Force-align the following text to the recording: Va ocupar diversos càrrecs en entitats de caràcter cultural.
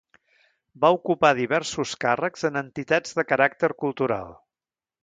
Va 0.85 0.89
ocupar 0.95 1.31
diversos 1.41 1.93
càrrecs 2.07 2.49
en 2.51 2.59
entitats 2.65 3.17
de 3.21 3.29
caràcter 3.35 3.75
cultural. 3.87 4.37